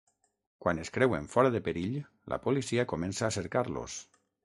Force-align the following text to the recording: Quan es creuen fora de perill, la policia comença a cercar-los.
Quan 0.65 0.81
es 0.83 0.91
creuen 0.95 1.27
fora 1.35 1.53
de 1.57 1.63
perill, 1.69 2.01
la 2.35 2.43
policia 2.49 2.89
comença 2.97 3.29
a 3.29 3.35
cercar-los. 3.41 4.05